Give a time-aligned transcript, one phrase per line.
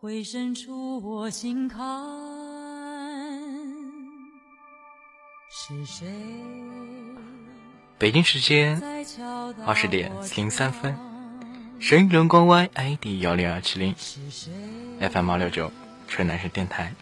[0.00, 1.78] 回伸出我心坎，
[5.50, 6.10] 是谁？
[7.98, 8.80] 北京时间
[9.66, 10.96] 二十点零三分，
[11.78, 13.94] 神人光 Y ID 幺零二七零
[15.00, 15.70] ，FM 二六九，
[16.08, 16.94] 纯男生电台，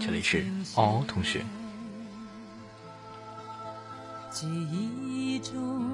[0.00, 0.44] 这里是
[0.74, 1.44] 嗷同学。
[4.32, 5.86] 记忆中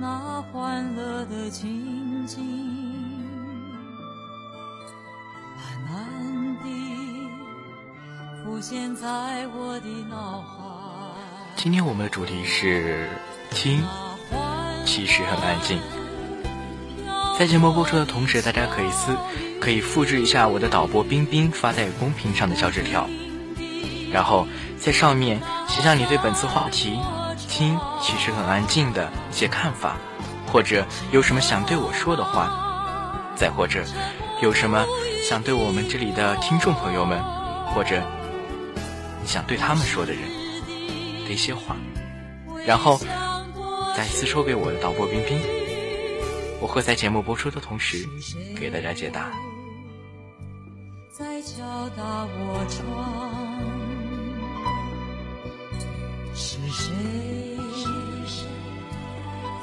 [0.00, 2.89] 那欢乐的情景。
[8.60, 10.46] 现在我的脑海。
[11.56, 13.08] 今天我们的主题是
[13.50, 13.82] 听，
[14.84, 15.80] 其实很安静。
[17.38, 19.16] 在节目播出的同时，大家可以私
[19.58, 23.08] 可以复制一下我的导播冰冰发在公屏上的小纸条，
[24.12, 24.46] 然后
[24.76, 27.00] 在上面写下你对本次话题
[27.48, 29.96] “听其实很安静”的一些看法，
[30.52, 33.82] 或者有什么想对我说的话，再或者
[34.42, 34.84] 有什么
[35.26, 37.18] 想对我们这里的听众朋友们，
[37.74, 38.02] 或者。
[39.20, 40.22] 你想对他们说的人
[41.26, 41.76] 的一些话，
[42.66, 42.98] 然后
[43.96, 45.38] 再次说给我的导播冰冰，
[46.60, 48.06] 我会在节目播出的同时
[48.56, 49.30] 给大家解答。
[51.10, 51.58] 在敲
[51.90, 53.60] 打我窗，
[56.34, 56.90] 是谁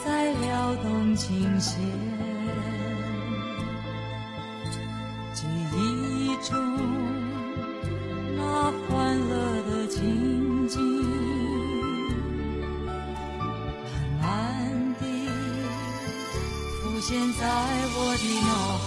[0.05, 2.16] 在撩动琴弦？
[17.39, 18.86] 在我的脑海。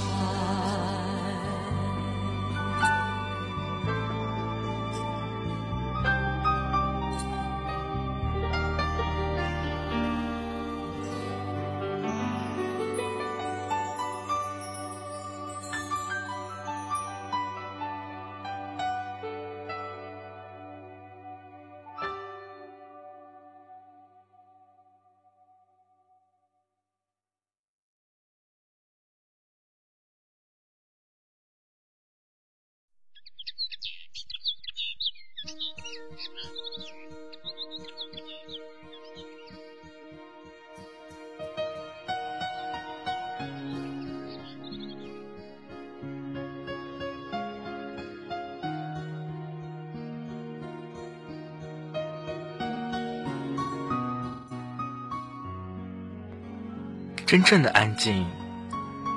[57.31, 58.27] 真正的安静，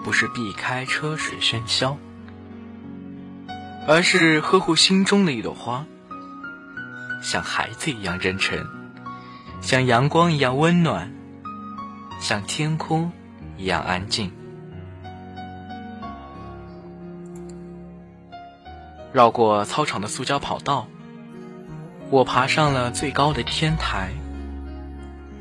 [0.04, 1.98] 不是避开车水喧嚣，
[3.88, 5.84] 而是呵护心中的一朵花，
[7.24, 8.64] 像孩子一样真诚，
[9.62, 11.12] 像阳光一样温暖，
[12.20, 13.12] 像天空
[13.58, 14.32] 一样安静。
[19.12, 20.86] 绕过操场的塑胶跑道，
[22.12, 24.12] 我爬上了最高的天台，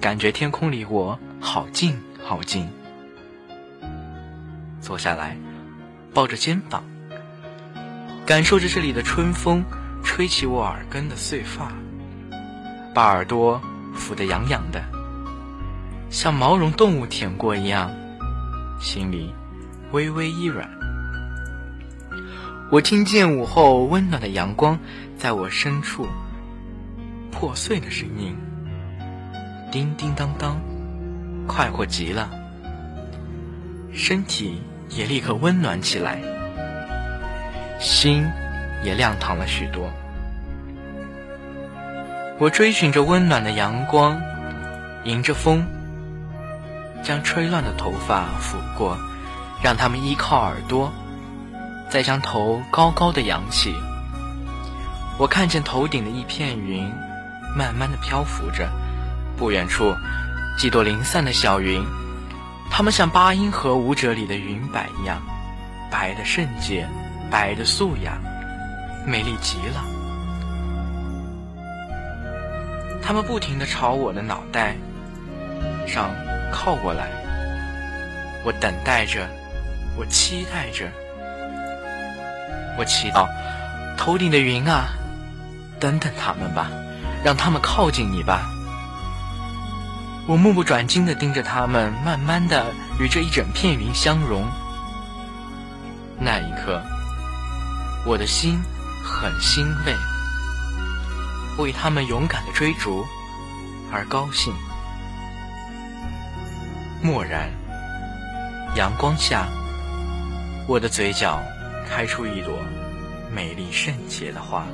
[0.00, 2.00] 感觉天空离我好近。
[2.32, 2.67] 靠近，
[4.81, 5.37] 坐下来，
[6.14, 6.82] 抱着肩膀，
[8.25, 9.62] 感受着这里的春风
[10.02, 11.70] 吹起我耳根的碎发，
[12.94, 13.61] 把耳朵
[13.94, 14.82] 抚得痒痒的，
[16.08, 17.90] 像毛绒动物舔过一样，
[18.81, 19.31] 心里
[19.90, 20.67] 微微一软。
[22.70, 24.79] 我听见午后温暖的阳光
[25.19, 26.06] 在我深处
[27.31, 28.34] 破碎的声音，
[29.70, 30.71] 叮叮当当。
[31.47, 32.31] 快活极了，
[33.93, 36.21] 身体也立刻温暖起来，
[37.79, 38.27] 心
[38.85, 39.91] 也亮堂了许多。
[42.39, 44.21] 我追寻着温暖的阳光，
[45.05, 45.67] 迎着风，
[47.03, 48.97] 将吹乱的头发抚过，
[49.62, 50.93] 让它们依靠耳朵，
[51.89, 53.75] 再将头高高的扬起。
[55.19, 56.91] 我看见头顶的一片云，
[57.56, 58.69] 慢慢的漂浮着，
[59.37, 59.94] 不远处。
[60.56, 61.84] 几朵零散的小云，
[62.70, 65.20] 它们像八音盒舞者里的云摆一样，
[65.90, 66.88] 白的圣洁，
[67.31, 68.16] 白的素雅，
[69.04, 69.82] 美丽极了。
[73.02, 74.76] 它们不停地朝我的脑袋
[75.87, 76.10] 上
[76.52, 77.10] 靠过来，
[78.44, 79.26] 我等待着，
[79.96, 80.87] 我期待着，
[82.78, 83.26] 我祈祷，
[83.98, 84.84] 头顶的云啊，
[85.81, 86.70] 等等他们吧，
[87.25, 88.48] 让他们靠近你吧。
[90.28, 94.46] 我目不转睛地盯着他们，慢慢地与这一整片云相融。
[96.19, 96.80] 那一刻，
[98.06, 98.62] 我的心
[99.02, 99.94] 很欣慰，
[101.58, 103.04] 为他们勇敢的追逐
[103.90, 104.54] 而高兴。
[107.02, 107.50] 蓦然，
[108.76, 109.48] 阳光下，
[110.69, 111.42] 我的嘴角
[111.90, 112.56] 开出一朵
[113.34, 114.64] 美丽圣洁的花。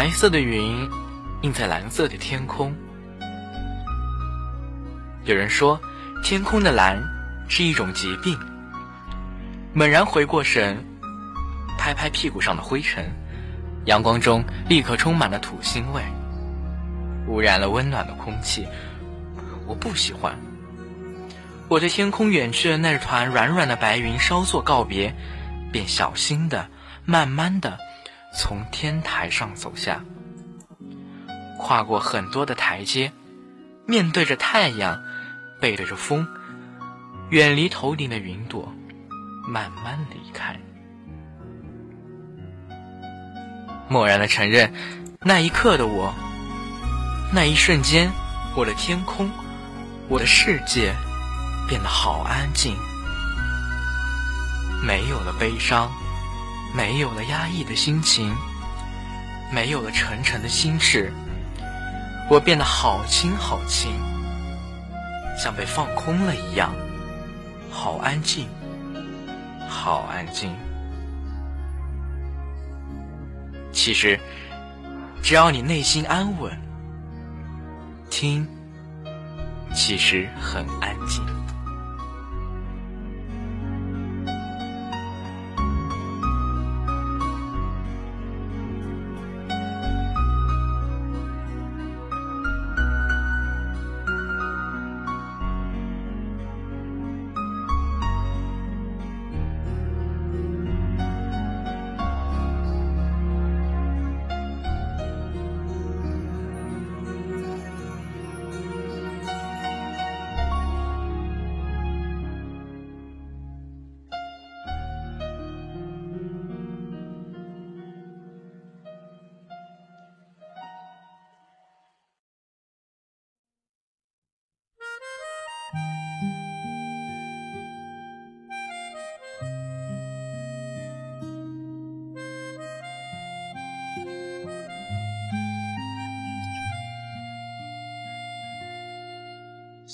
[0.00, 0.88] 白色的云
[1.42, 2.74] 映在蓝色的天空。
[5.26, 5.78] 有人说，
[6.22, 6.98] 天空的蓝
[7.50, 8.34] 是一种疾病。
[9.74, 10.82] 猛然回过神，
[11.76, 13.12] 拍拍屁股上的灰尘，
[13.84, 16.02] 阳光中立刻充满了土腥味，
[17.28, 18.66] 污染了温暖的空气。
[19.66, 20.34] 我不喜欢。
[21.68, 25.14] 我对天空远去的那团软软的白云稍作告别，
[25.70, 26.70] 便小心的、
[27.04, 27.78] 慢慢的。
[28.32, 30.04] 从天台上走下，
[31.58, 33.12] 跨过很多的台阶，
[33.86, 35.02] 面对着太阳，
[35.60, 36.26] 背对着风，
[37.30, 38.72] 远离头顶的云朵，
[39.48, 40.58] 慢慢离开。
[43.88, 44.72] 漠然的承认，
[45.20, 46.14] 那一刻的我，
[47.34, 48.10] 那一瞬间，
[48.54, 49.28] 我的天空，
[50.08, 50.94] 我的世界，
[51.68, 52.76] 变得好安静，
[54.86, 55.90] 没有了悲伤。
[56.74, 58.34] 没有了压抑的心情，
[59.52, 61.12] 没有了沉沉的心事，
[62.30, 63.90] 我变得好轻好轻，
[65.36, 66.72] 像被放空了一样，
[67.70, 68.48] 好安静，
[69.68, 70.54] 好安静。
[73.72, 74.18] 其实，
[75.22, 76.56] 只要你内心安稳，
[78.10, 78.46] 听，
[79.74, 81.24] 其实很安静。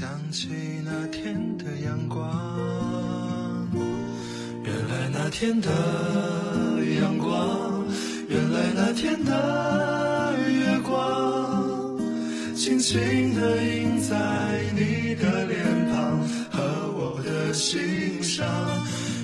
[0.00, 0.48] 想起
[0.82, 2.26] 那天的阳光。
[4.64, 5.68] 原来那天的
[7.02, 7.84] 阳光，
[8.26, 11.98] 原来那天的月光，
[12.56, 12.98] 轻轻
[13.34, 14.16] 地印在
[14.74, 16.18] 你的脸庞
[16.50, 16.62] 和
[16.96, 18.46] 我的心上。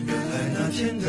[0.06, 1.08] 原来那天的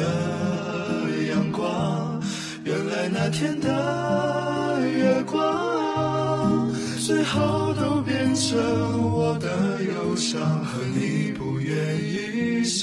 [1.27, 2.21] 阳光，
[2.63, 6.71] 原来那天的月光，
[7.05, 8.86] 最后都变成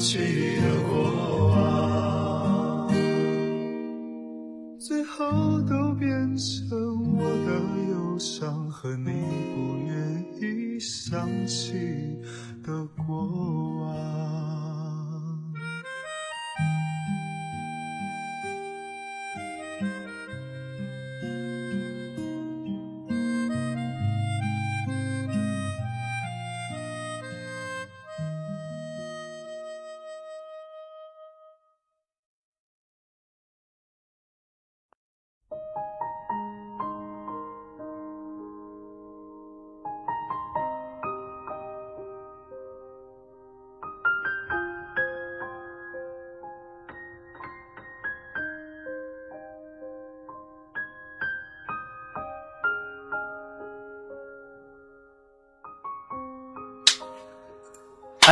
[0.00, 0.59] 去。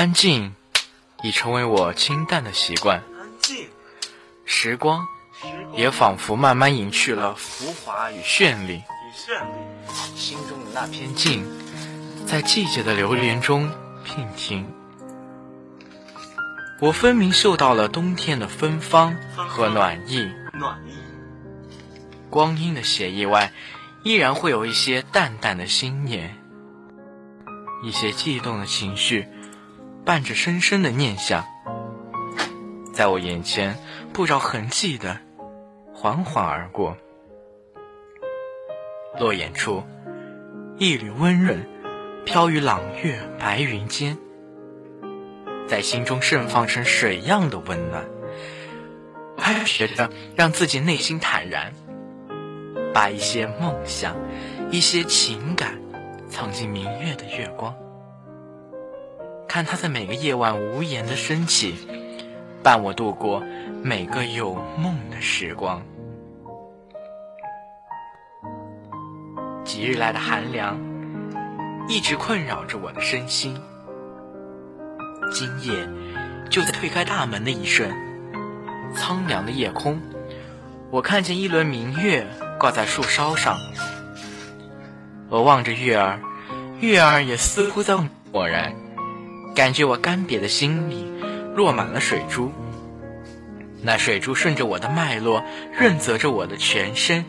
[0.08, 0.54] 安静
[1.22, 3.02] 已成为我清淡的习惯，
[4.46, 5.06] 时光
[5.74, 8.82] 也仿佛慢慢隐去了浮华与绚丽，
[10.16, 11.44] 心中的那片静，
[12.26, 13.70] 在季节的流连中
[14.06, 14.66] 娉婷。
[16.80, 20.92] 我分明嗅到了冬天的芬芳和暖意，暖意。
[22.30, 23.52] 光阴的写意外，
[24.04, 26.34] 依然会有一些淡淡的心念，
[27.82, 29.28] 一些悸动的情绪。
[30.08, 31.44] 伴着深深的念想，
[32.94, 33.76] 在我眼前
[34.10, 35.20] 不着痕迹的
[35.92, 36.96] 缓缓而过。
[39.20, 39.84] 落眼处，
[40.78, 41.62] 一缕温润
[42.24, 44.16] 飘于朗月白云间，
[45.66, 48.02] 在心中盛放成水样的温暖。
[49.36, 51.74] 开学着让自己内心坦然，
[52.94, 54.16] 把一些梦想、
[54.70, 55.78] 一些情感
[56.30, 57.76] 藏进明月的月光。
[59.48, 61.74] 看它在每个夜晚无言的升起，
[62.62, 63.42] 伴我度过
[63.82, 65.82] 每个有梦的时光。
[69.64, 70.78] 几日来的寒凉，
[71.88, 73.58] 一直困扰着我的身心。
[75.32, 75.88] 今夜，
[76.50, 77.90] 就在推开大门的一瞬，
[78.94, 79.98] 苍凉的夜空，
[80.90, 82.26] 我看见一轮明月
[82.60, 83.56] 挂在树梢上。
[85.30, 86.20] 我望着月儿，
[86.80, 87.94] 月儿也似乎在
[88.30, 88.74] 我然。
[89.58, 91.04] 感觉我干瘪的心里
[91.56, 92.52] 落满了水珠，
[93.82, 95.42] 那水珠顺着我的脉络
[95.76, 97.24] 润泽着我的全身。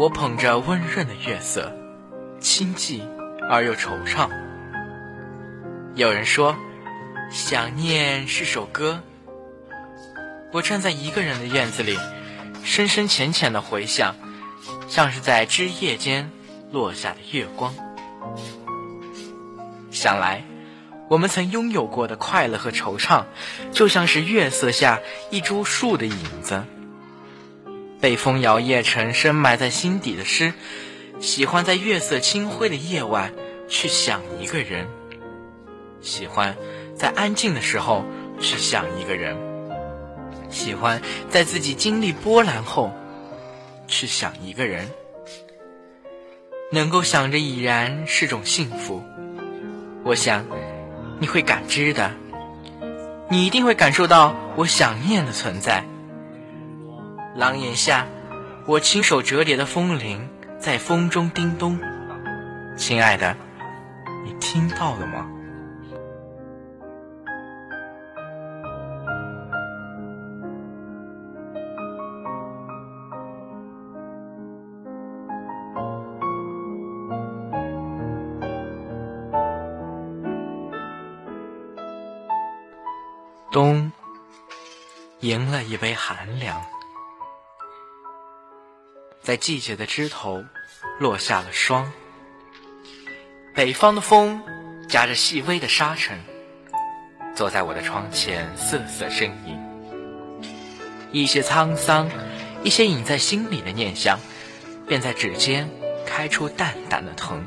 [0.00, 1.72] 我捧着温润的月色，
[2.40, 3.02] 清寂
[3.48, 4.28] 而又惆怅。
[5.94, 6.56] 有人说，
[7.30, 9.00] 想念是首歌。
[10.52, 11.96] 我站在一个人的院子里，
[12.64, 14.16] 深深浅浅的回想，
[14.88, 16.28] 像是在枝叶间
[16.72, 17.72] 落下的月光。
[19.92, 20.44] 想来，
[21.08, 23.24] 我们曾拥有过的快乐和惆怅，
[23.72, 25.00] 就像是月色下
[25.30, 26.64] 一株树的影子，
[28.00, 30.52] 被风摇曳成深埋在心底的诗。
[31.18, 33.32] 喜欢在月色清辉的夜晚
[33.68, 34.86] 去想一个人，
[36.00, 36.56] 喜欢
[36.94, 38.04] 在安静的时候
[38.38, 39.36] 去想一个人，
[40.50, 42.92] 喜欢在自己经历波澜后
[43.88, 44.88] 去想一个人。
[46.70, 49.02] 能够想着已然是种幸福。
[50.04, 50.46] 我想，
[51.20, 52.12] 你会感知的，
[53.28, 55.84] 你一定会感受到我想念的存在。
[57.34, 58.06] 廊檐下，
[58.66, 61.78] 我亲手折叠的风铃在风中叮咚。
[62.76, 63.36] 亲爱的，
[64.24, 65.26] 你听到了吗？
[85.28, 86.64] 迎了一杯寒凉，
[89.20, 90.42] 在季节的枝头
[90.98, 91.92] 落下了霜。
[93.54, 94.42] 北方的风
[94.88, 96.18] 夹着细微的沙尘，
[97.36, 99.60] 坐在我的窗前瑟瑟呻吟。
[101.12, 102.08] 一些沧桑，
[102.64, 104.18] 一些隐在心里的念想，
[104.86, 105.68] 便在指尖
[106.06, 107.44] 开出淡淡的疼。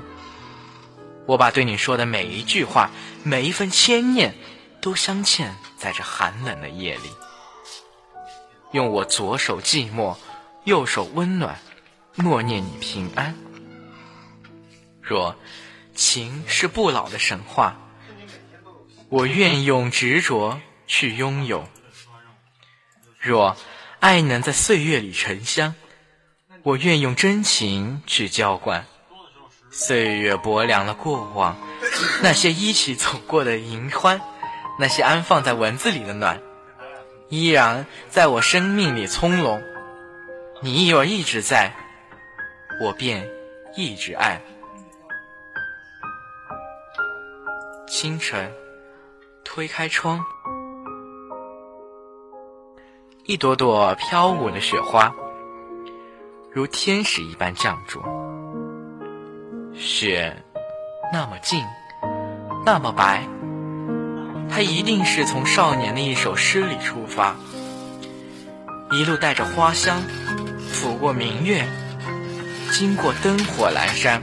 [1.25, 2.91] 我把对你说的每一句话，
[3.23, 4.35] 每一份牵念，
[4.81, 5.47] 都镶嵌
[5.79, 7.09] 在这寒冷的夜里。
[8.71, 10.15] 用我左手寂寞，
[10.63, 11.59] 右手温暖，
[12.15, 13.35] 默念你平安。
[15.01, 15.35] 若
[15.93, 17.77] 情是不老的神话，
[19.09, 21.63] 我愿用执着去拥有；
[23.19, 23.57] 若
[23.99, 25.75] 爱能在岁月里沉香，
[26.63, 28.85] 我愿用真情去浇灌。
[29.69, 31.57] 岁月薄凉了过往，
[32.21, 34.21] 那些一起走过的银欢，
[34.79, 36.41] 那些安放在文字里的暖，
[37.31, 39.63] 依然在我生命里葱茏。
[40.61, 41.73] 你若一直在，
[42.83, 43.25] 我便
[43.73, 44.41] 一直爱。
[47.87, 48.51] 清晨，
[49.45, 50.21] 推开窗，
[53.23, 55.15] 一朵朵飘舞的雪花，
[56.51, 58.01] 如天使一般降住。
[59.73, 60.35] 雪
[61.13, 61.65] 那么静，
[62.65, 63.25] 那么白，
[64.51, 67.37] 它一定是从少年的一首诗里出发，
[68.91, 70.03] 一路带着花香，
[70.73, 71.65] 抚过明月，
[72.73, 74.21] 经过灯火阑珊。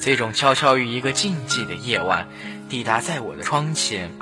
[0.00, 2.28] 这种悄悄于一个静寂的夜晚，
[2.68, 4.12] 抵达在我的窗前。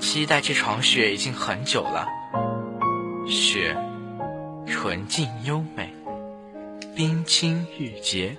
[0.00, 2.06] 期待这场雪已经很久了。
[3.28, 3.76] 雪，
[4.66, 5.94] 纯净优美，
[6.96, 8.38] 冰清玉洁，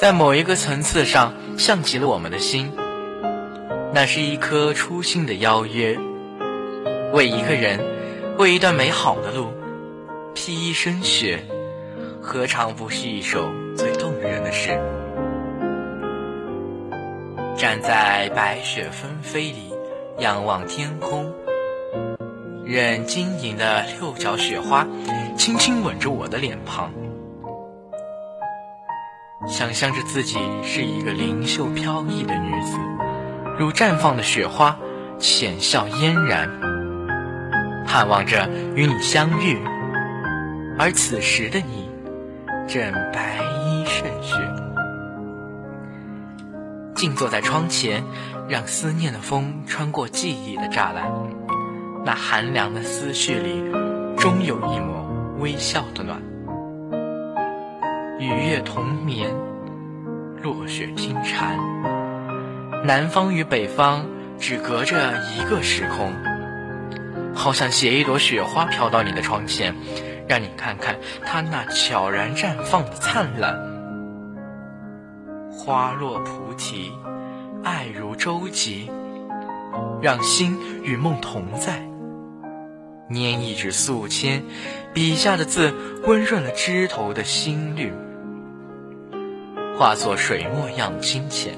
[0.00, 2.72] 在某一个层次上，像极了我们的心。
[3.92, 5.98] 那是一颗初心的邀约，
[7.12, 7.80] 为一个人，
[8.38, 9.48] 为一段美好的路，
[10.34, 11.42] 披一身雪，
[12.20, 13.48] 何尝不是一首？
[13.76, 14.70] 最动人的诗，
[17.56, 19.70] 站在白雪纷飞里，
[20.18, 21.30] 仰望天空，
[22.64, 24.86] 任晶莹的六角雪花
[25.36, 26.90] 轻轻吻着我的脸庞，
[29.46, 32.78] 想象着自己是一个灵秀飘逸的女子，
[33.58, 34.76] 如绽放的雪花，
[35.18, 36.50] 浅笑嫣然，
[37.86, 39.58] 盼望着与你相遇，
[40.78, 41.88] 而此时的你。
[42.68, 44.34] 正白衣胜雪，
[46.96, 48.02] 静坐在窗前，
[48.48, 51.10] 让思念的风穿过记忆的栅栏。
[52.04, 53.62] 那寒凉的思绪里，
[54.18, 56.20] 终有一抹微笑的暖。
[58.18, 59.32] 与月同眠，
[60.42, 61.56] 落雪听蝉。
[62.86, 64.06] 南方与北方
[64.38, 66.12] 只隔着一个时空，
[67.34, 69.74] 好想携一朵雪花飘到你的窗前。
[70.28, 73.56] 让你看看它那悄然绽放的灿烂，
[75.50, 76.92] 花落菩提，
[77.64, 78.88] 爱如舟楫，
[80.00, 81.80] 让心与梦同在。
[83.08, 84.42] 拈一纸素笺，
[84.92, 85.72] 笔下的字
[86.06, 87.92] 温润了枝头的心绿，
[89.76, 91.54] 化作水墨样清浅，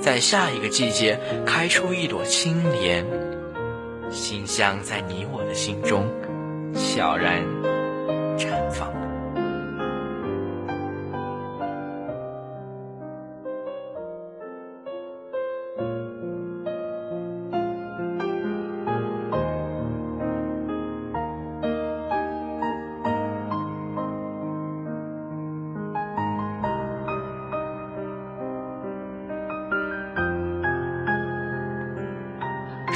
[0.00, 3.04] 在下一个季节开出一朵青莲，
[4.10, 6.06] 馨香在你我的心中。
[6.74, 7.42] 悄然
[8.36, 8.95] 绽放。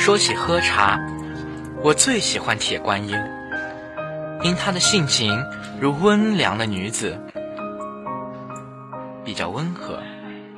[0.01, 0.99] 说起喝茶，
[1.83, 3.15] 我最喜欢铁观音。
[4.43, 5.45] 因她的性情
[5.79, 7.21] 如温良的女子，
[9.23, 9.99] 比较温和，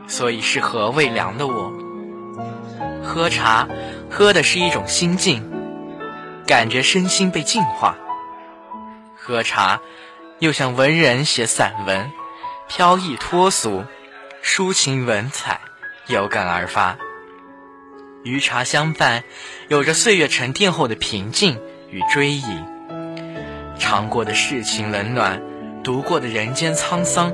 [0.06, 1.72] 所以适合胃凉的我。
[3.02, 3.66] 喝茶，
[4.08, 5.42] 喝的是一种心境，
[6.46, 7.96] 感觉身心被净化。
[9.16, 9.80] 喝茶，
[10.38, 12.12] 又像文人写散文，
[12.68, 13.82] 飘逸脱俗，
[14.40, 15.58] 抒情文采，
[16.06, 16.96] 有感而发。
[18.24, 19.24] 与茶相伴，
[19.68, 21.58] 有着岁月沉淀后的平静
[21.90, 22.44] 与追忆。
[23.78, 25.42] 尝过的世情冷暖，
[25.82, 27.32] 读过的人间沧桑，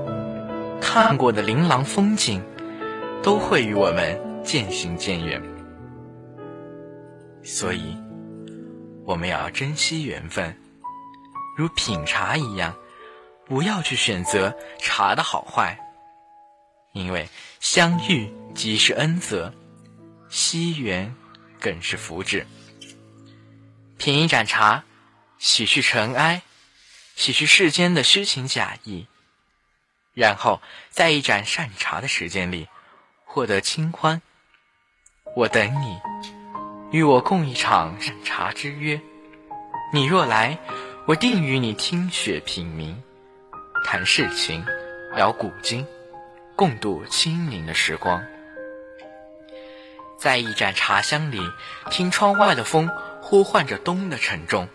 [0.81, 2.43] 看过的琳琅风景，
[3.23, 5.43] 都会与我们渐行渐远。
[7.43, 7.97] 所以，
[9.05, 10.57] 我们要珍惜缘分，
[11.57, 12.75] 如品茶一样，
[13.47, 15.79] 不要去选择茶的好坏，
[16.93, 17.29] 因为
[17.61, 19.53] 相遇即是恩泽，
[20.29, 21.15] 惜缘
[21.61, 22.47] 更是福至。
[23.97, 24.85] 品一盏茶，
[25.39, 26.43] 洗去尘埃，
[27.17, 29.07] 洗去世间的虚情假意，
[30.15, 30.61] 然后
[30.91, 32.69] 在一盏善茶的时间里，
[33.25, 34.23] 获得清欢。
[35.35, 35.99] 我等你，
[36.91, 39.01] 与我共一场善茶之约。
[39.93, 40.59] 你若来，
[41.07, 42.95] 我定与你听雪品茗，
[43.85, 44.65] 谈世情，
[45.15, 45.87] 聊古今，
[46.55, 48.23] 共度清明的时光。
[50.19, 51.41] 在一盏茶香里，
[51.91, 52.91] 听窗外的风
[53.23, 54.69] 呼唤着冬的沉重。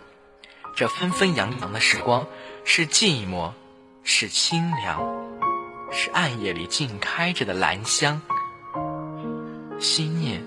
[0.74, 2.26] 这纷纷扬扬的时光，
[2.64, 3.52] 是寂寞，
[4.06, 5.06] 是清凉，
[5.92, 8.22] 是暗夜里静开着的兰香。
[9.80, 10.42] 心念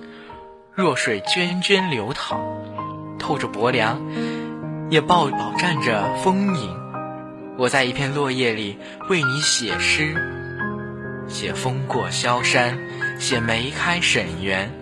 [0.74, 2.40] 弱水涓涓流淌，
[3.18, 4.00] 透着薄凉，
[4.88, 6.74] 也饱饱蘸着丰盈。
[7.58, 8.78] 我在一片落叶里
[9.10, 10.16] 为你写诗，
[11.28, 12.78] 写风过萧山，
[13.20, 14.72] 写梅开沈园。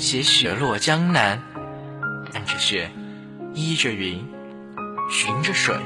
[0.00, 1.42] 写雪落江南，
[2.32, 2.90] 看着雪，
[3.52, 4.26] 依着云，
[5.10, 5.76] 寻着水，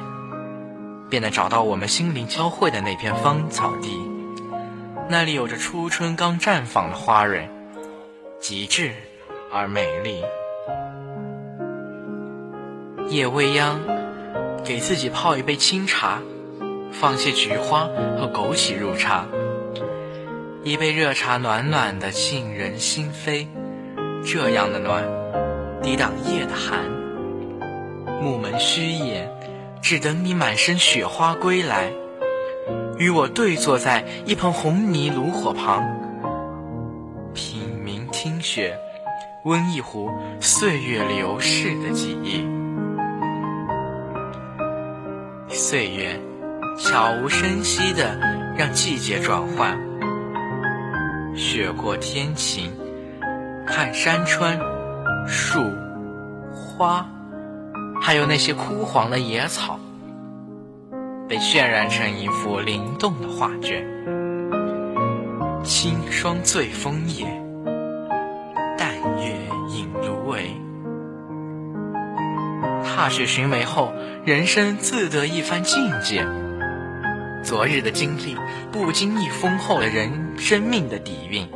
[1.10, 3.90] 便能找到我们心灵交汇的那片芳草地。
[5.10, 7.50] 那里有着初春刚绽放的花蕊，
[8.38, 8.92] 极致
[9.52, 10.22] 而美丽。
[13.08, 13.80] 夜未央，
[14.62, 16.20] 给自己泡一杯清茶，
[16.92, 19.26] 放些菊花和枸杞入茶，
[20.62, 23.48] 一杯热茶暖暖的沁人心扉。
[24.24, 25.04] 这样的暖，
[25.82, 26.80] 抵挡夜的寒。
[28.22, 29.30] 木门虚掩，
[29.82, 31.92] 只等你满身雪花归来，
[32.96, 35.84] 与我对坐在一盆红泥炉火旁，
[37.34, 38.74] 品茗听雪，
[39.44, 40.10] 温一壶
[40.40, 42.42] 岁月流逝的记忆。
[45.50, 46.18] 岁月
[46.78, 48.18] 悄无声息地
[48.56, 49.78] 让季节转换，
[51.36, 52.72] 雪过天晴。
[53.66, 54.58] 看山川、
[55.26, 55.72] 树、
[56.52, 57.06] 花，
[58.00, 59.80] 还有那些枯黄的野草，
[61.28, 63.84] 被渲染成一幅灵动的画卷。
[65.64, 67.24] 清霜醉枫叶，
[68.76, 69.34] 淡月
[69.70, 70.50] 影芦苇。
[72.84, 73.92] 踏雪寻梅后，
[74.24, 76.26] 人生自得一番境界。
[77.42, 78.36] 昨日的经历，
[78.70, 81.48] 不经意丰厚了人生命的底蕴。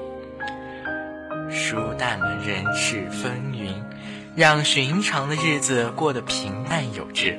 [1.50, 3.74] 疏淡了人世风云，
[4.36, 7.38] 让寻常的日子过得平淡有致。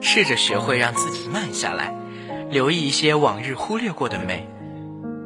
[0.00, 1.94] 试着学会让自己慢下来，
[2.50, 4.48] 留意一些往日忽略过的美，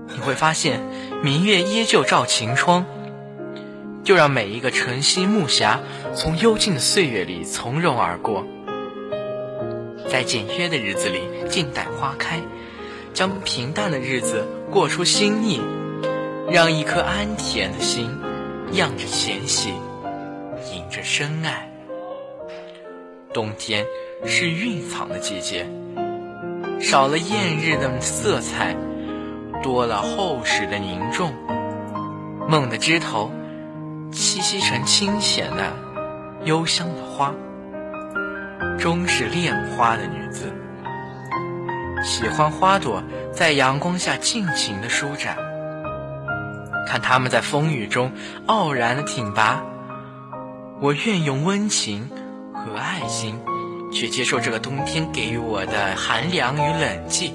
[0.08, 0.80] 你会发现
[1.22, 2.84] 明月依旧照晴窗。
[4.04, 5.80] 就让每一个晨曦暮霞
[6.14, 8.46] 从幽静的岁月里从容而过，
[10.08, 12.40] 在简约的日子里静待花开，
[13.12, 15.60] 将平淡的日子过出新意。
[16.48, 18.08] 让一颗安恬的心，
[18.72, 19.70] 漾着浅喜，
[20.72, 21.68] 迎着深爱。
[23.34, 23.84] 冬天
[24.24, 25.66] 是蕴藏的季节，
[26.80, 28.76] 少了艳日的色彩，
[29.60, 31.34] 多了厚实的凝重。
[32.48, 33.32] 梦的枝头，
[34.12, 35.72] 栖息成清浅的、
[36.44, 37.34] 幽香的花，
[38.78, 40.52] 终是恋花的女子，
[42.04, 45.36] 喜欢花朵在阳光下尽情的舒展。
[46.86, 48.12] 看他们在风雨中
[48.46, 49.60] 傲然的挺拔，
[50.80, 52.08] 我愿用温情
[52.54, 53.38] 和爱心
[53.92, 57.32] 去接受这个冬天给予我的寒凉与冷寂。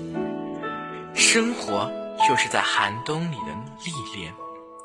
[1.14, 1.92] 生活
[2.28, 3.54] 就是在寒冬里的
[3.86, 4.34] 历练，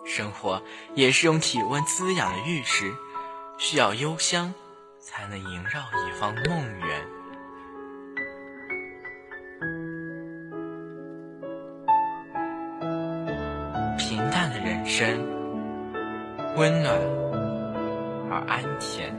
[0.05, 0.61] 生活
[0.95, 2.93] 也是用体温滋养的玉石，
[3.59, 4.53] 需要幽香
[5.01, 7.16] 才能萦绕一方梦圆。
[14.89, 15.19] 深
[16.57, 16.97] 温暖
[18.31, 19.11] 而安恬，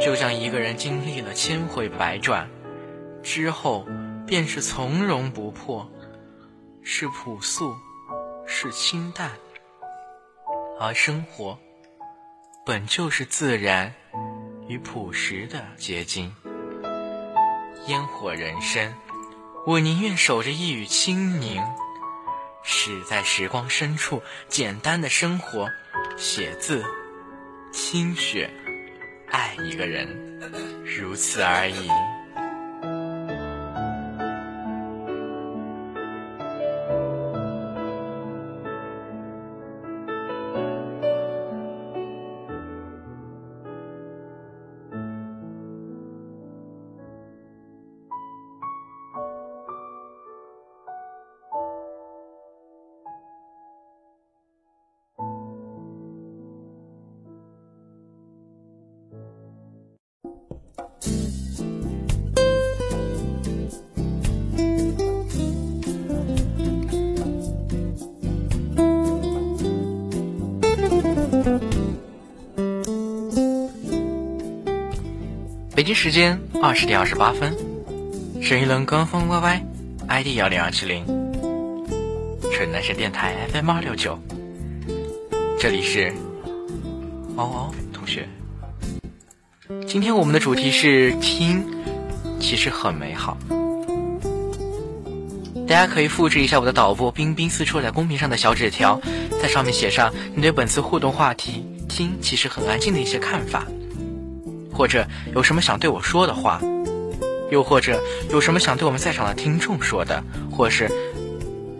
[0.00, 2.48] 就像一个人经历了千回百转
[3.24, 3.84] 之后，
[4.24, 5.90] 便是从容不迫，
[6.82, 7.74] 是朴素，
[8.46, 9.32] 是清淡。
[10.78, 11.58] 而生活
[12.64, 13.92] 本就是自然
[14.68, 16.32] 与朴实的结晶。
[17.88, 18.94] 烟火人生，
[19.66, 21.60] 我宁愿守着一缕清宁。
[22.62, 25.68] 是在时光深处，简单的生活，
[26.16, 26.84] 写字，
[27.72, 28.50] 听雪，
[29.30, 30.08] 爱一个人，
[30.84, 31.88] 如此而已。
[76.02, 77.56] 时间二十点二十八分，
[78.42, 81.04] 沈一轮官方 YY，ID 幺零二七零，
[82.52, 84.18] 纯男神电台 FM 二六九，
[85.60, 86.12] 这里是
[87.36, 88.28] 哦哦同学。
[89.86, 91.64] 今天我们的主题是听，
[92.40, 93.38] 其实很美好。
[95.68, 99.00] 大家可以复制一下我的导播冰冰四处在公屏上的小纸条，
[99.40, 103.64] 在上面写上你对本次互动话题“听其实很安静”的一些看法。
[104.82, 106.60] 或者有什么想对我说的话，
[107.52, 110.90] 又或者有什么想对我们在场的听众说的，或是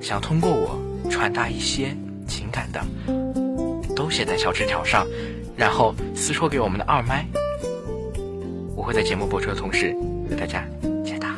[0.00, 1.96] 想通过我传达一些
[2.28, 2.80] 情感的，
[3.96, 5.04] 都写在小纸条上，
[5.56, 7.26] 然后私戳给我们的二麦。
[8.76, 9.92] 我会在节目播出的同时
[10.30, 10.64] 为大家
[11.04, 11.34] 解答。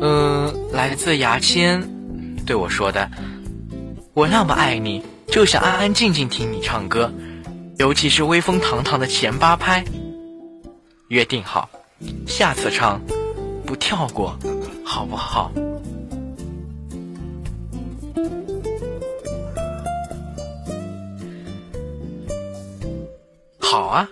[0.00, 1.86] 嗯，来自牙签
[2.46, 3.06] 对我说的
[4.16, 7.12] ：“我那么爱你。”就想安安静静听你唱歌，
[7.76, 9.84] 尤其是威风堂堂的前八拍。
[11.08, 11.68] 约定好，
[12.26, 13.00] 下次唱
[13.64, 14.36] 不跳过，
[14.84, 15.52] 好不好？
[23.58, 24.08] 好啊。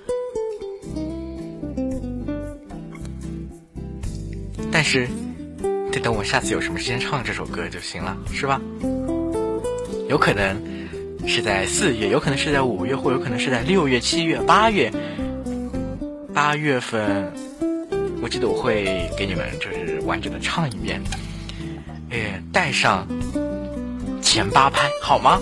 [4.70, 5.08] 但是
[5.90, 8.60] 得等我下次有什么时间唱这首歌就行了，是吧？
[10.08, 10.76] 有可能。
[11.26, 14.90] 是在四月，有可能是在五月，或有可能是在六月、七月、八月。
[16.32, 17.32] 八月份，
[18.20, 21.00] 我记得我会给你们就是完整的唱一遍，
[22.10, 23.08] 哎，带上
[24.20, 25.40] 前八拍，好吗？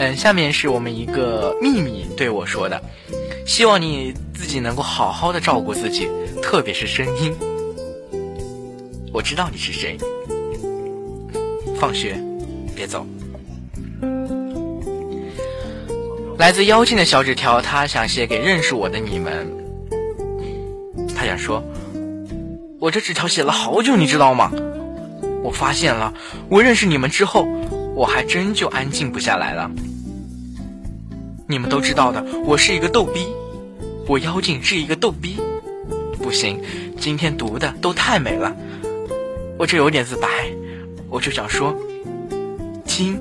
[0.00, 2.82] 嗯，下面是我们一个秘密对我说的，
[3.46, 6.08] 希望你自己能够好好的照顾自己，
[6.42, 7.32] 特别是声音。
[9.12, 9.96] 我知道你是谁，
[11.78, 12.20] 放学
[12.74, 13.06] 别走。
[16.44, 19.48] 来自妖精的小纸条，他想写给认识我的你们。
[21.16, 21.64] 他想说
[22.78, 24.52] ：“我这纸条写了好久，你知道吗？
[25.42, 26.12] 我发现了，
[26.50, 27.48] 我认识你们之后，
[27.94, 29.70] 我还真就安静不下来了。
[31.48, 33.26] 你们都知道的，我是一个逗逼，
[34.06, 35.40] 我妖精是一个逗逼。
[36.22, 36.60] 不行，
[37.00, 38.54] 今天读的都太美了，
[39.58, 40.28] 我这有点自白，
[41.08, 41.74] 我就想说，
[42.84, 43.18] 亲，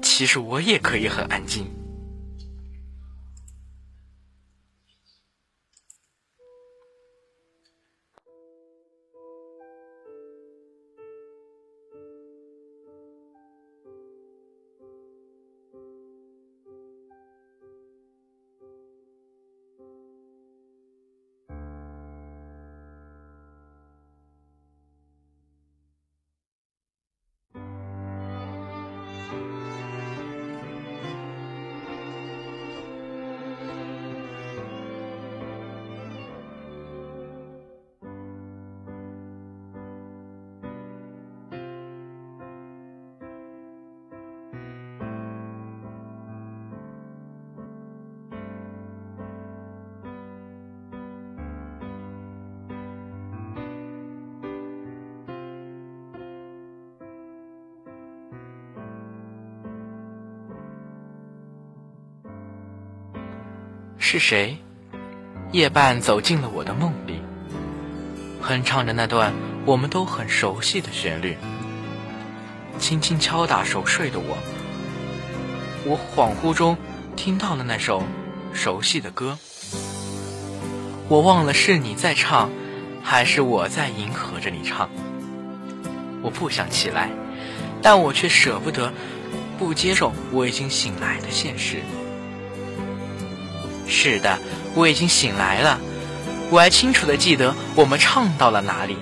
[0.00, 1.66] 其实我也可以很安静。”
[64.10, 64.56] 是谁？
[65.52, 67.20] 夜半走进了我的梦里，
[68.40, 69.34] 哼唱着那段
[69.66, 71.36] 我们都很熟悉的旋律，
[72.78, 74.38] 轻轻敲打熟睡的我。
[75.84, 76.74] 我恍惚中
[77.16, 78.02] 听到了那首
[78.54, 79.36] 熟悉的歌，
[81.08, 82.50] 我忘了是你在唱，
[83.02, 84.88] 还是我在迎合着你唱。
[86.22, 87.10] 我不想起来，
[87.82, 88.90] 但我却舍不得
[89.58, 91.82] 不接受我已经醒来的现实。
[93.88, 94.38] 是的，
[94.74, 95.80] 我已经醒来了，
[96.50, 98.96] 我还清楚的记得我们唱到了哪里。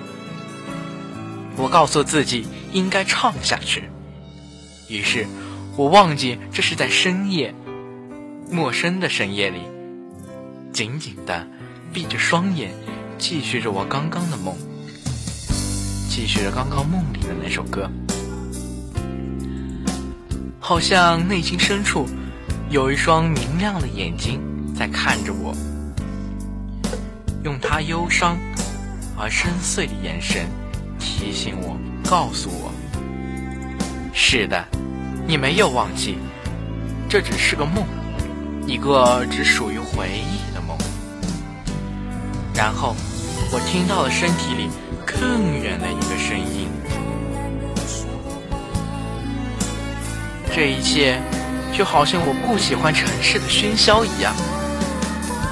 [1.57, 3.89] 我告诉自己应该唱下去，
[4.87, 5.27] 于是
[5.75, 7.53] 我忘记这是在深夜，
[8.49, 9.59] 陌生的深夜里，
[10.71, 11.45] 紧紧的
[11.91, 12.71] 闭着双眼，
[13.17, 14.55] 继续着我刚刚的梦，
[16.09, 17.89] 继续着刚刚梦里的那首歌，
[20.59, 22.07] 好像内心深处
[22.69, 24.39] 有一双明亮的眼睛。
[24.77, 25.55] 在看着我，
[27.43, 28.37] 用他忧伤
[29.17, 30.45] 而深邃的眼神
[30.99, 31.75] 提醒我，
[32.07, 32.71] 告诉我：
[34.13, 34.63] 是的，
[35.25, 36.19] 你没有忘记，
[37.09, 37.83] 这只是个梦，
[38.67, 40.77] 一个只属于回忆的梦。
[42.53, 42.95] 然后，
[43.51, 44.69] 我听到了身体里
[45.05, 46.67] 更远的一个声音，
[50.53, 51.19] 这一切
[51.75, 54.35] 就好像我不喜欢城市的喧嚣一样。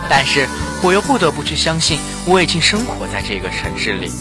[0.09, 0.47] 但是
[0.83, 4.11] 我又不得不去相信，我已经生活在这个城市里，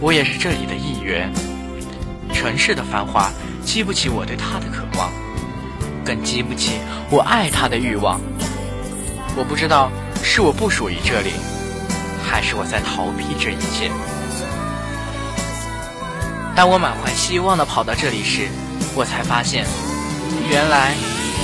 [0.00, 1.32] 我也是这里的一员。
[2.32, 3.30] 城市的繁华
[3.64, 5.10] 激不起我对它的渴望，
[6.04, 6.78] 更激不起
[7.10, 8.20] 我爱它的欲望。
[9.36, 9.90] 我不知道
[10.22, 11.32] 是我不属于这里，
[12.22, 13.90] 还是我在逃避这一切。
[16.54, 18.48] 当我满怀希望地跑到这里时，
[18.94, 19.64] 我才发现，
[20.48, 20.94] 原来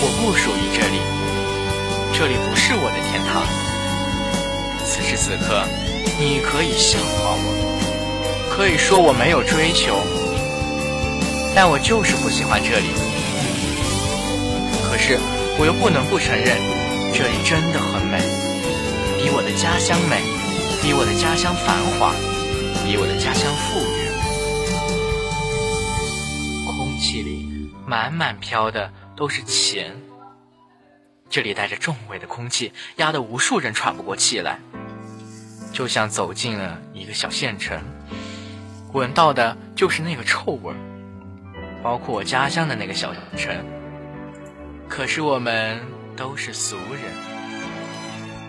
[0.01, 0.99] 我不属于这里，
[2.17, 3.63] 这里不是我的天堂。
[4.95, 5.65] 此时此刻，
[6.21, 9.99] 你可以笑话我，可以说我没有追求。
[11.53, 12.95] 但我就是不喜欢这里，
[14.87, 15.19] 可是
[15.59, 16.57] 我又不能不承认，
[17.13, 18.21] 这里真的很美，
[19.19, 20.23] 比我的家乡美，
[20.81, 22.15] 比我的家乡繁华，
[22.87, 24.15] 比我的家乡富裕。
[26.71, 29.93] 空气里满满飘的都是钱，
[31.29, 34.59] 这里带着重味的空气，压得无数人喘不过气来，
[35.75, 37.77] 就像走进了一个小县城，
[38.93, 40.77] 闻到的就是那个臭味儿。
[41.83, 43.53] 包括我家乡的那个小城，
[44.89, 45.81] 可是我们
[46.17, 47.13] 都是俗人，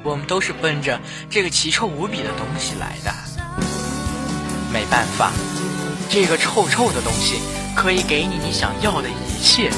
[0.03, 3.11] 我们都是奔着这个奇臭无比的东西来的。
[4.71, 5.31] 没办法，
[6.07, 7.39] 这个臭臭的东西
[7.75, 9.71] 可以给你你想要的一切，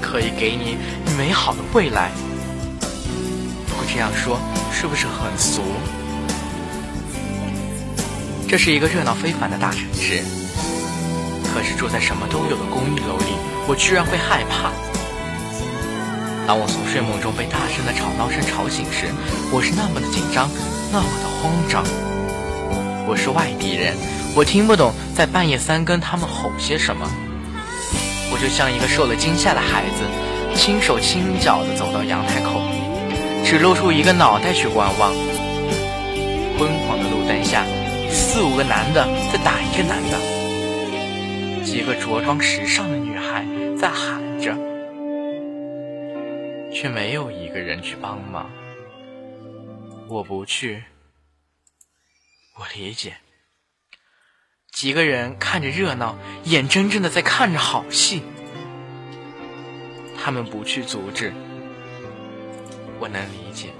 [0.00, 0.78] 可以给你
[1.18, 2.10] 美好的未来。
[3.68, 4.40] 不过这样说
[4.72, 5.60] 是不是很俗？
[8.48, 10.24] 这是一个热闹非凡的大城市。
[11.52, 13.36] 可是住在什么都有的公寓楼里，
[13.68, 14.72] 我居然会害怕。
[16.46, 19.12] 当我从睡梦中被大声的吵闹声吵醒时，
[19.52, 20.48] 我是那么的紧张，
[20.90, 21.84] 那么的慌张。
[23.06, 23.94] 我是外地人，
[24.34, 27.06] 我听不懂在半夜三更他们吼些什么。
[28.32, 30.08] 我就像一个受了惊吓的孩子，
[30.56, 32.62] 轻手轻脚地走到阳台口，
[33.44, 35.12] 只露出一个脑袋去观望。
[36.56, 37.64] 昏黄的路灯下，
[38.38, 41.64] 四五个男的在打一个男的。
[41.64, 43.44] 几个着装时尚的女孩
[43.76, 44.54] 在喊着，
[46.72, 48.48] 却没有一个人去帮忙。
[50.06, 50.84] 我不去，
[52.54, 53.16] 我理解。
[54.70, 58.22] 几个人看着热闹，眼睁睁的在看着好戏，
[60.16, 61.32] 他们不去阻止，
[63.00, 63.70] 我能理解。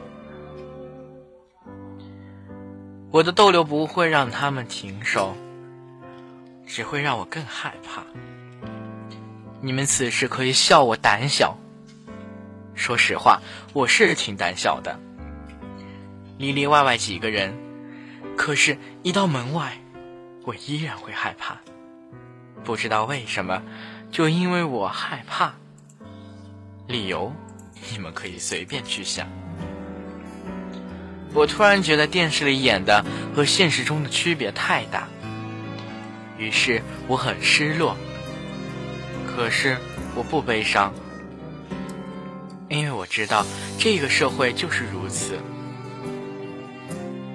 [3.11, 5.35] 我的逗留不会让他们停手。
[6.71, 8.03] 只会让我更害怕。
[9.63, 11.57] 你们此时可以笑我胆小，
[12.75, 13.41] 说实话，
[13.73, 15.01] 我是挺胆小的。
[16.37, 17.55] 里里外外几个人，
[18.37, 19.79] 可是，一到门外，
[20.45, 21.57] 我依然会害怕。
[22.65, 23.63] 不知道为什么，
[24.13, 25.55] 就因为我害怕。
[26.87, 27.33] 理由，
[27.91, 29.27] 你们可以随便去想。
[31.35, 33.05] 我突然觉得电视里演的
[33.35, 35.09] 和现实中的区别太大。
[36.37, 37.97] 于是我很失落，
[39.27, 39.77] 可是
[40.15, 40.93] 我不悲伤，
[42.69, 43.45] 因为我知道
[43.79, 45.39] 这个社会就是如此。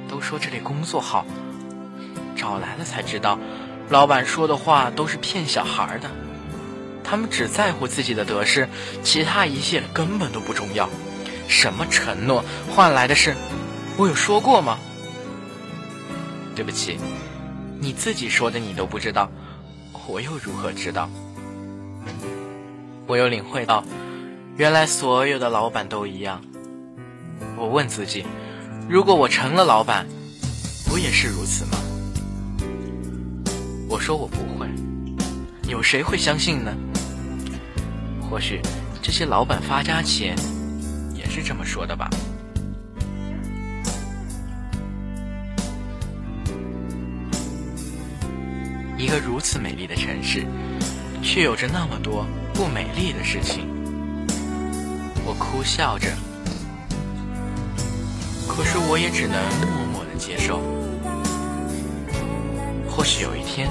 [0.08, 1.26] 都说这里工作好，
[2.36, 3.40] 找来了才知道，
[3.90, 6.10] 老板说的话都是骗小孩的。
[7.04, 8.70] 他们只在乎自己的得失，
[9.04, 10.90] 其他一切根本都不重要。
[11.50, 13.36] 什么承诺换来的是，
[13.98, 14.78] 我有说过吗？
[16.56, 16.98] 对不起。
[17.80, 19.30] 你自己说的你都不知道，
[20.08, 21.10] 我又如何知道？
[23.06, 23.84] 我又领会到，
[24.56, 26.42] 原来所有的老板都一样。
[27.58, 28.26] 我问自己，
[28.90, 30.08] 如果我成了老板，
[30.92, 31.78] 我也是如此吗？
[33.90, 34.68] 我说我不会，
[35.68, 36.74] 有谁会相信呢？
[38.22, 38.62] 或许
[39.02, 40.36] 这些老板发家前
[41.14, 42.10] 也是这么说的吧。
[49.04, 50.46] 一个如此美丽的城市，
[51.22, 53.68] 却有着那么多不美丽的事情。
[55.26, 56.08] 我哭笑着，
[58.48, 59.38] 可是我也只能
[59.70, 60.62] 默默的接受。
[62.90, 63.68] 或许有一天，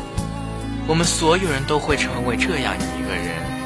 [0.87, 3.62] 我们所有人都会成为这样一个人。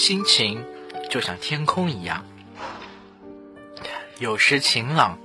[0.00, 0.64] 心情
[1.10, 2.24] 就像天空一样，
[4.18, 5.18] 有时晴朗，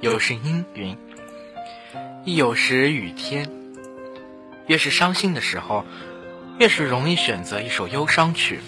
[0.00, 0.96] 有时阴云，
[2.24, 3.50] 亦有时雨天。
[4.68, 5.84] 越是伤心的时候，
[6.60, 8.60] 越是容易选择一首忧伤曲。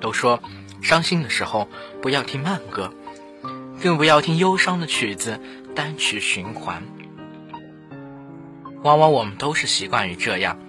[0.00, 0.40] 都说，
[0.80, 1.68] 伤心的时候
[2.00, 2.94] 不要听慢歌，
[3.82, 5.40] 更不要听忧伤的曲子
[5.74, 6.84] 单曲循环。
[8.84, 10.63] 往往我们都是习惯于这样。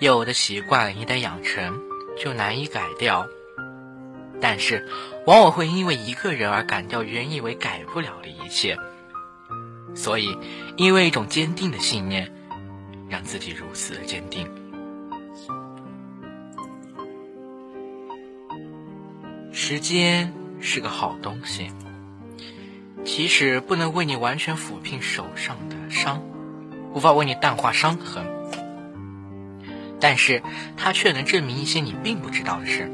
[0.00, 1.80] 有的习惯一旦养成，
[2.16, 3.26] 就难以改掉。
[4.40, 4.88] 但是，
[5.26, 8.76] 往往会因为一个人而改掉原以为改不了的一切。
[9.96, 10.38] 所以，
[10.76, 12.32] 因为一种坚定的信念，
[13.08, 14.48] 让自己如此的坚定。
[19.50, 21.72] 时间是个好东西，
[23.04, 26.22] 即使不能为你完全抚平手上的伤，
[26.94, 28.37] 无法为你淡化伤痕。
[30.00, 30.42] 但是
[30.76, 32.90] 它却能证明一些你并不知道的事。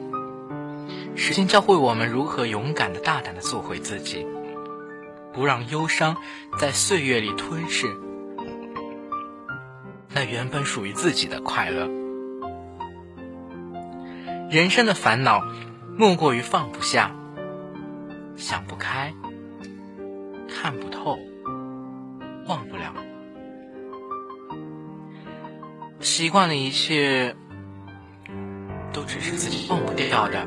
[1.17, 4.27] 时间教会我们如何勇敢的、大胆的做回自己，
[5.33, 6.17] 不让忧伤
[6.59, 7.87] 在岁月里吞噬
[10.13, 11.89] 那原本属于自己的快乐。
[14.51, 15.41] 人生的烦恼，
[15.97, 17.11] 莫过于放不下，
[18.37, 19.13] 想不开，
[20.49, 21.19] 看不透，
[22.47, 22.95] 忘不了，
[26.05, 27.35] 习惯了一切，
[28.93, 30.47] 都只是自己忘不掉的。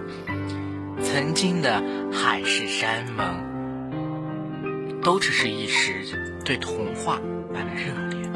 [1.01, 1.83] 曾经的
[2.13, 7.19] 海誓山盟，都只是一时对童话
[7.51, 8.29] 般的热烈；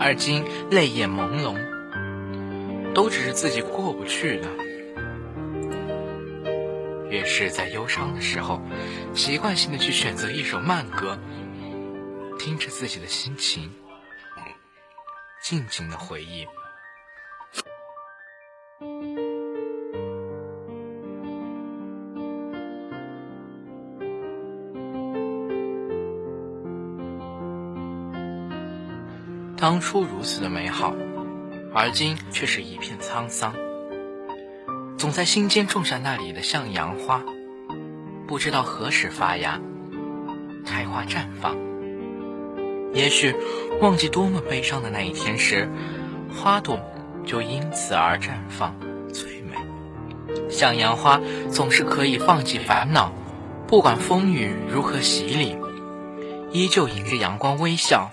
[0.00, 1.54] 而今泪眼朦胧，
[2.94, 4.48] 都只是自己过不去的。
[7.10, 8.62] 越是在忧伤的时候，
[9.14, 11.18] 习惯性的去选择一首慢歌，
[12.38, 13.70] 听着自己的心情，
[15.48, 16.44] 静静的回忆。
[29.56, 30.92] 当初如此的美好，
[31.72, 33.54] 而今却是一片沧桑。
[34.98, 37.24] 总在心间种下那里的向阳花，
[38.26, 39.60] 不知道何时发芽、
[40.66, 41.65] 开花绽放。
[42.92, 43.34] 也许
[43.80, 45.68] 忘记多么悲伤的那一天时，
[46.34, 46.80] 花朵
[47.24, 48.74] 就因此而绽放
[49.12, 49.56] 最美。
[50.50, 51.20] 向阳花
[51.50, 53.12] 总是可以放弃烦恼，
[53.66, 55.56] 不管风雨如何洗礼，
[56.52, 58.10] 依旧迎着阳光微笑。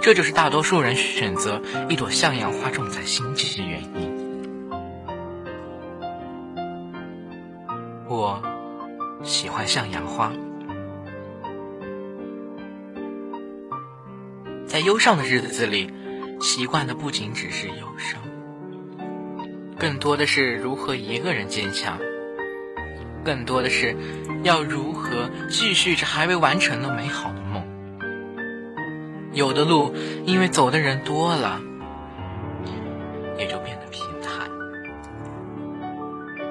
[0.00, 4.18] 这就是大多数人选择一朵向阳花种在心间的原因。
[8.08, 8.40] 我
[9.22, 10.32] 喜欢向阳花，
[14.78, 15.90] 在忧伤的日子里，
[16.40, 18.20] 习惯的不仅只是忧伤，
[19.76, 21.98] 更多的是如何一个人坚强，
[23.24, 23.96] 更多的是
[24.44, 27.64] 要如何继续着还未完成的美好的梦。
[29.32, 31.60] 有的路，因为走的人多了，
[33.36, 34.48] 也就变得平坦；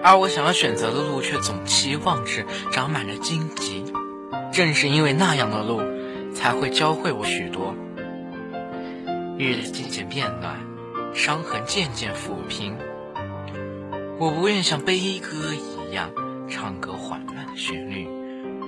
[0.03, 3.85] 而我想要选择的路，却总期望着长满了荆棘。
[4.51, 5.81] 正是因为那样的路，
[6.33, 7.73] 才会教会我许多。
[9.39, 10.59] 日子渐渐变暖，
[11.13, 12.75] 伤痕渐渐抚平。
[14.17, 16.11] 我不愿像悲歌一样，
[16.49, 18.09] 唱歌缓慢的旋律，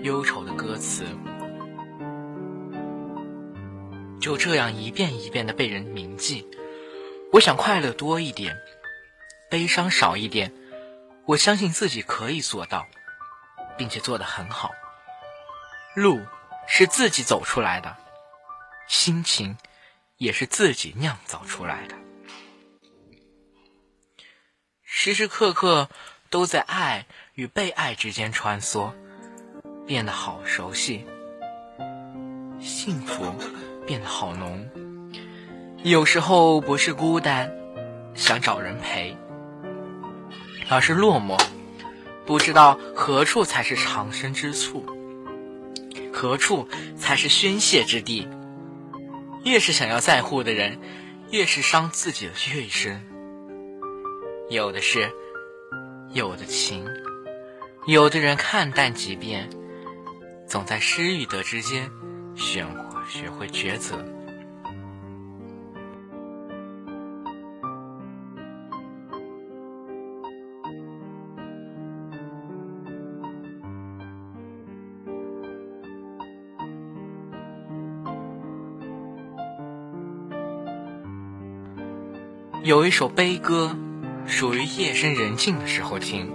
[0.03, 1.07] 忧愁的歌词。
[4.21, 6.47] 就这样一遍一遍的被人铭记。
[7.33, 8.55] 我想快乐多一点，
[9.49, 10.53] 悲伤少一点。
[11.25, 12.85] 我相信自己可以做到，
[13.75, 14.69] 并且做得很好。
[15.95, 16.19] 路
[16.67, 17.97] 是自己走出来的，
[18.87, 19.57] 心情
[20.19, 21.95] 也是自己酿造出来的。
[24.83, 25.89] 时时刻刻
[26.29, 28.93] 都在爱与被爱之间穿梭，
[29.87, 31.03] 变得好熟悉。
[32.59, 33.33] 幸福。
[33.87, 34.69] 变得好浓，
[35.81, 37.51] 有时候不是孤单，
[38.13, 39.17] 想找人陪，
[40.69, 41.41] 而是落寞，
[42.23, 44.85] 不知道何处才是藏身之处，
[46.13, 48.27] 何处才是宣泄之地。
[49.43, 50.79] 越是想要在乎的人，
[51.31, 53.03] 越是伤自己的越深。
[54.49, 55.11] 有的是，
[56.13, 56.85] 有的情，
[57.87, 59.49] 有的人看淡几遍，
[60.47, 61.89] 总在失与得之间
[62.35, 62.89] 选或。
[63.09, 64.05] 学会抉择。
[82.69, 83.75] 有一首悲歌，
[84.27, 86.27] 属于夜深人静的时候听；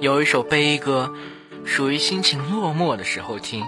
[0.00, 1.12] 有一首悲歌，
[1.62, 3.62] 属于心情落寞的时候听。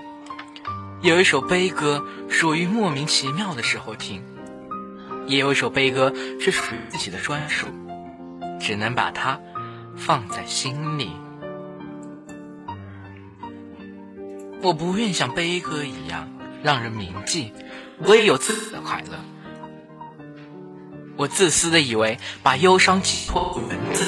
[1.03, 4.23] 有一首悲歌，属于莫名其妙的时候听；
[5.27, 7.67] 也有一首悲歌是属于自己的专属，
[8.59, 9.39] 只能把它
[9.95, 11.11] 放在心里。
[14.63, 16.31] 我不愿像悲歌一样
[16.63, 17.53] 让人铭记，
[17.99, 19.19] 我也有自己的快乐。
[21.23, 24.05] 我自私的以为把忧伤寄托文字，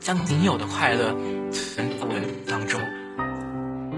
[0.00, 1.14] 将仅有的快乐
[1.52, 2.80] 存在文字当中，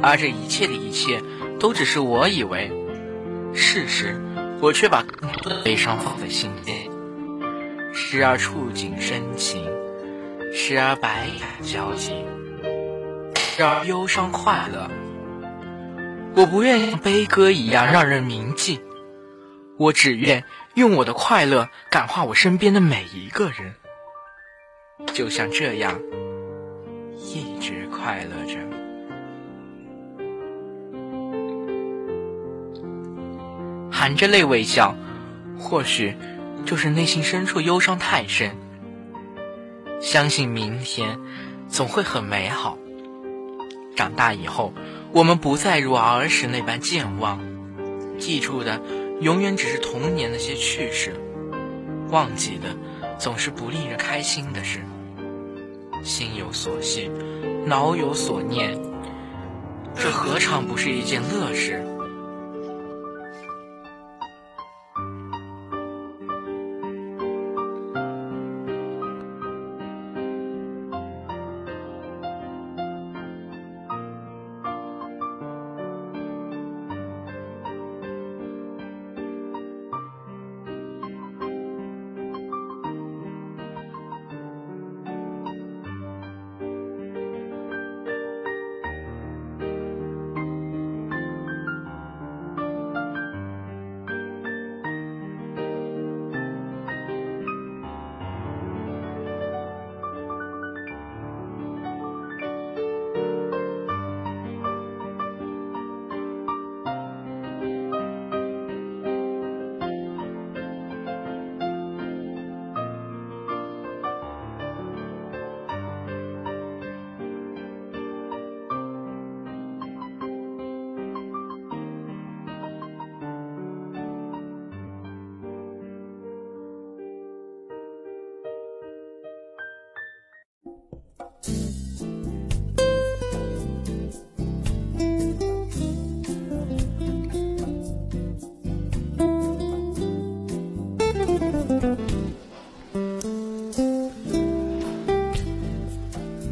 [0.02, 1.22] 而这一切的一切。
[1.60, 2.72] 都只是我以为，
[3.54, 4.20] 事实，
[4.60, 6.74] 我却把更多的悲伤放在心间，
[7.94, 9.64] 时而触景生情，
[10.52, 12.12] 时而百感交集，
[13.36, 14.90] 时而忧伤快乐。
[16.34, 18.80] 我不愿像悲歌一样让人铭记，
[19.78, 20.42] 我只愿
[20.74, 23.74] 用我的快乐感化我身边的每一个人，
[25.14, 26.00] 就像这样，
[27.16, 28.58] 一直快乐着。
[33.88, 34.96] 含着泪微笑，
[35.60, 36.16] 或许
[36.66, 38.56] 就是内心深处忧伤太深。
[40.00, 41.20] 相信明天
[41.68, 42.76] 总会很美好。
[43.94, 44.72] 长大以后，
[45.12, 47.40] 我们不再如儿时那般健忘，
[48.18, 48.80] 记住的
[49.20, 51.12] 永远只是童年那些趣事，
[52.10, 52.68] 忘记的
[53.18, 54.78] 总是不令人开心的事。
[56.04, 57.10] 心有所系，
[57.66, 58.78] 脑有所念，
[59.96, 61.84] 这何尝不是一件乐事？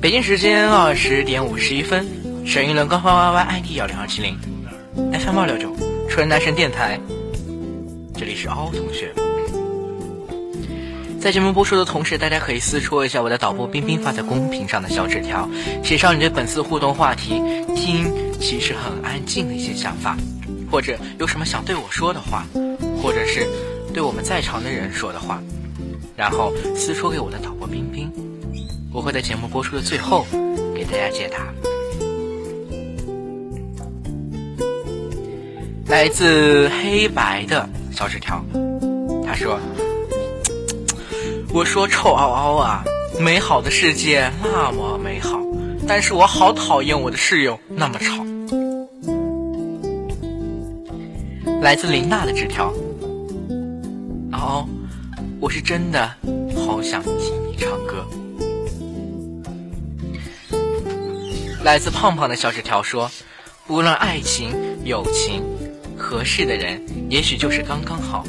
[0.07, 2.07] 北京时间二十点五十一分，
[2.47, 4.39] 沈玉伦官方 YY ID 幺零二七零
[4.95, 5.75] ，FM 二六九，
[6.09, 6.97] 纯男神电台，
[8.15, 9.13] 这里是凹同学。
[11.21, 15.51] 在节目播出的同时，大家可以私戳一下我的导播冰冰发在公屏上的小纸条，
[15.83, 17.43] 写上你对本次互动话题
[17.75, 20.17] “听其实很安静”的一些想法，
[20.71, 22.47] 或者有什么想对我说的话，
[23.03, 23.45] 或者是
[23.93, 25.43] 对我们在场的人说的话，
[26.15, 28.09] 然后私戳给我的导播冰冰。
[28.97, 30.25] 我会在节目播出的最后
[30.75, 31.53] 给大家解答。
[35.87, 38.43] 来自黑白的小纸条，
[39.23, 39.61] 他说
[41.53, 42.83] ：“我说臭嗷嗷啊，
[43.21, 45.43] 美好的世界那么美好，
[45.87, 48.25] 但是我好讨厌我的室友那么吵。”
[51.61, 52.73] 来自林娜的纸条，
[54.33, 54.67] 哦，
[55.39, 56.11] 我是真的
[56.57, 57.46] 好想听
[61.67, 63.11] 来自胖胖的小纸条说
[63.67, 64.53] ：“无论爱情、
[64.85, 65.43] 友情，
[65.99, 68.25] 合适的人也许就是刚刚好，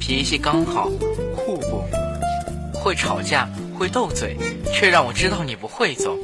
[0.00, 0.90] 脾气刚好，
[1.36, 1.84] 互补，
[2.72, 3.46] 会吵架，
[3.78, 4.34] 会斗嘴，
[4.72, 6.16] 却让我知道你不会走。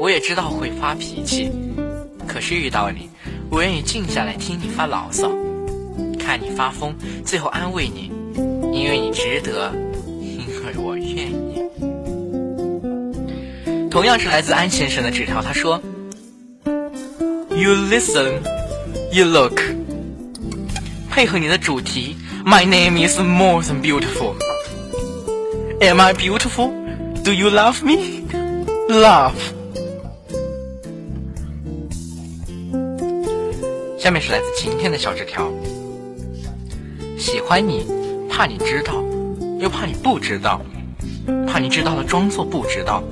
[0.00, 1.52] 我也知道会发脾气，
[2.26, 3.08] 可是遇到你，
[3.48, 5.30] 我愿意静下来听你发牢骚，
[6.18, 6.92] 看你发疯，
[7.24, 8.10] 最后安慰你，
[8.76, 9.72] 因为你值得，
[10.20, 11.62] 因为我愿意。”
[13.92, 15.78] 同样是来自安先生的纸条，他说
[17.50, 18.40] ：“You listen,
[19.12, 19.60] you look。”
[21.12, 24.32] 配合你的主题，My name is more than beautiful.
[25.82, 26.72] Am I beautiful?
[27.22, 28.22] Do you love me?
[28.88, 29.34] Love。
[33.98, 35.52] 下面是来自晴天的小纸条，
[37.18, 37.84] 喜欢你，
[38.30, 39.04] 怕你知道，
[39.60, 40.62] 又怕你不知道，
[41.46, 43.04] 怕你知道了装作不知道。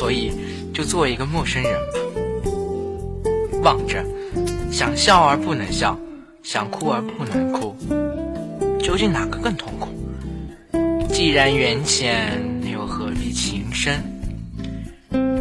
[0.00, 0.32] 所以，
[0.72, 1.98] 就做一个陌生人吧。
[3.62, 4.02] 望着，
[4.72, 5.94] 想笑而不能笑，
[6.42, 7.76] 想哭而不能哭，
[8.80, 9.90] 究竟哪个更痛苦？
[11.12, 12.42] 既然缘浅，
[12.72, 14.02] 又何必情深？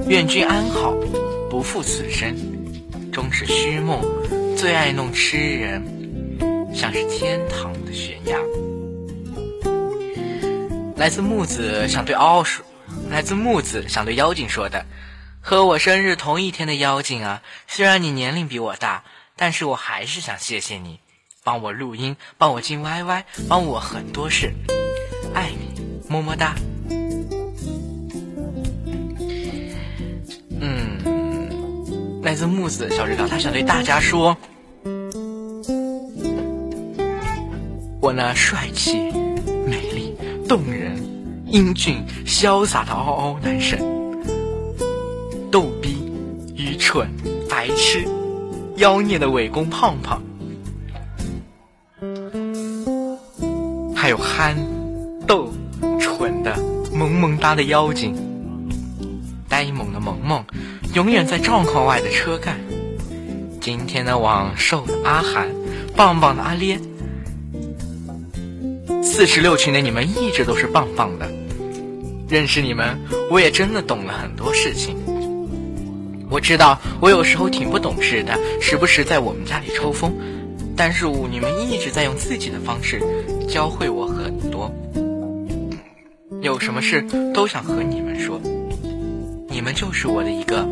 [0.10, 0.93] 愿君安好，
[1.49, 2.36] 不负此生。
[3.14, 4.01] 终是虚梦，
[4.57, 5.82] 最爱弄痴人，
[6.74, 8.38] 像是天堂的悬崖。
[10.97, 12.66] 来自木子，想对嗷嗷说。
[13.10, 14.86] 来自木子想对妖精说的
[15.41, 19.03] ：“和我生日同一天的妖精啊，虽然你年龄比我大，
[19.36, 20.99] 但是我还是想谢谢你，
[21.43, 24.53] 帮我录音，帮我进 YY，帮我很多事，
[25.34, 26.55] 爱你，么么哒。”
[30.62, 34.38] 嗯，来自木子小纸条，他想对大家说
[37.99, 39.12] ：“我那帅气、
[39.66, 40.16] 美丽、
[40.47, 40.95] 动人。”
[41.52, 43.80] 英俊潇洒的嗷嗷男神，
[45.50, 46.12] 逗逼、
[46.56, 47.10] 愚蠢、
[47.50, 48.08] 白痴、
[48.76, 50.22] 妖孽的伪公胖胖，
[53.95, 54.56] 还有憨、
[55.26, 55.52] 逗、
[56.00, 56.56] 蠢的
[56.93, 58.16] 萌萌哒的妖精，
[59.47, 60.45] 呆萌的萌萌，
[60.93, 62.60] 永远在状况外的车干。
[63.60, 65.47] 今天的网瘦的阿涵，
[65.95, 66.80] 棒棒的阿咧，
[69.02, 71.39] 四十六群的你们一直都是棒棒的。
[72.30, 72.96] 认识你们，
[73.32, 74.96] 我也真的懂了很多事情。
[76.30, 80.14] 我知道我有时候挺不懂事的，时不时在我们家里抽风，
[80.76, 83.02] 但是你们一直在用自己的方式
[83.48, 84.72] 教会我很多。
[86.42, 87.04] 有什么事
[87.34, 88.40] 都想和你们说，
[89.50, 90.68] 你们就是我的一个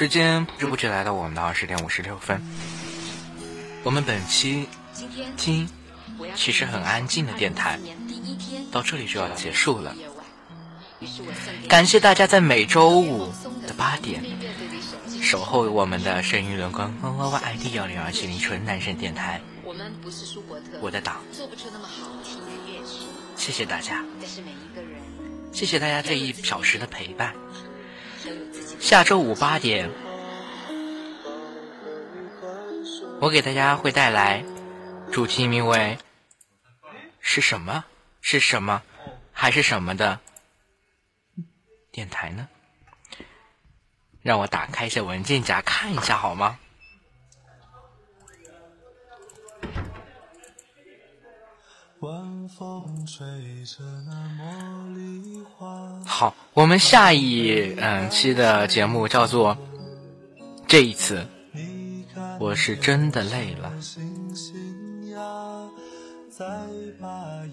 [0.00, 2.40] 时间不知不觉来到我们的二十点五十六分。
[3.82, 4.66] 我们本期
[5.36, 5.68] 听
[6.34, 7.78] 其实很安静的电台
[8.72, 9.94] 到这里就要结束了。
[11.68, 13.30] 感谢大家在每周五
[13.66, 14.24] 的八点
[15.20, 19.38] 守候我们的声音轮光 Y Y I D 幺零二七零纯男生电台。
[19.62, 23.04] 我们不是舒伯特，我的党，做不出那么好听的乐曲，
[23.36, 24.98] 谢谢大家，但是每一个人
[25.52, 27.34] 谢谢大家这一小时的陪伴。
[28.78, 29.90] 下周五八点，
[33.20, 34.44] 我给大家会带来
[35.12, 35.98] 主题名为
[37.20, 37.84] “是什么？
[38.20, 38.82] 是什么？
[39.32, 40.18] 还是什么的
[41.90, 42.48] 电台呢？”
[44.22, 46.58] 让我打开一下文件夹看一下好吗？
[52.00, 53.26] 晚风吹
[53.66, 56.00] 着那茉莉花。
[56.06, 59.54] 好，我们下一嗯期的节目叫做
[60.66, 61.26] “这一次
[62.38, 63.70] 我是真的累了，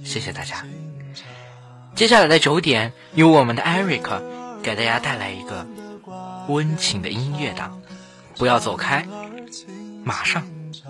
[0.05, 0.65] 谢谢大家”。
[1.93, 4.21] 接下来的九点，由我们的 Eric
[4.63, 5.67] 给大家带来一个
[6.47, 7.81] 温情的音乐档，
[8.37, 9.05] 不要走开，
[10.05, 10.41] 马上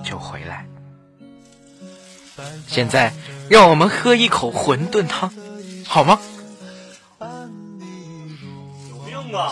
[0.04, 0.68] 就回来。
[2.68, 3.12] 现在，
[3.50, 5.32] 让我们喝一口馄饨汤，
[5.86, 6.20] 好吗？
[7.20, 9.50] 不用啊！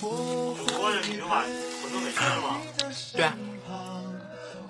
[0.00, 1.46] 喝着你就把馄
[1.92, 2.58] 饨给吃了吗？
[3.14, 3.36] 对啊。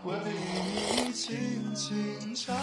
[0.05, 2.57] 为你轻轻唱。